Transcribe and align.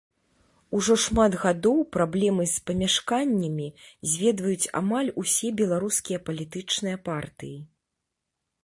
Ужо 0.77 0.95
шмат 1.03 1.33
гадоў 1.43 1.77
праблемы 1.97 2.47
з 2.53 2.57
памяшканнямі 2.69 3.67
зведваюць 4.15 4.71
амаль 4.83 5.13
усе 5.25 5.47
беларускія 5.63 6.19
палітычныя 6.31 6.97
партыі. 7.13 7.59